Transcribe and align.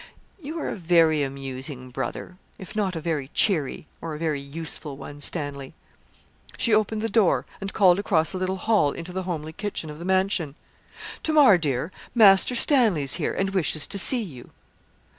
'You 0.41 0.57
are 0.59 0.67
a 0.69 0.75
very 0.75 1.21
amusing 1.21 1.91
brother 1.91 2.37
if 2.57 2.75
not 2.75 2.95
a 2.95 2.99
very 2.99 3.27
cheery 3.35 3.85
or 4.01 4.15
a 4.15 4.17
very 4.17 4.41
useful 4.41 4.97
one, 4.97 5.21
Stanley.' 5.21 5.75
She 6.57 6.73
opened 6.73 7.03
the 7.03 7.07
door, 7.07 7.45
and 7.61 7.71
called 7.71 7.99
across 7.99 8.31
the 8.31 8.39
little 8.39 8.57
hall 8.57 8.93
into 8.93 9.13
the 9.13 9.21
homely 9.29 9.53
kitchen 9.53 9.91
of 9.91 9.99
the 9.99 10.05
mansion. 10.05 10.55
'Tamar, 11.21 11.59
dear, 11.59 11.91
Master 12.15 12.55
Stanley's 12.55 13.17
here, 13.17 13.35
and 13.35 13.51
wishes 13.51 13.85
to 13.85 13.99
see 13.99 14.23
you.' 14.23 14.49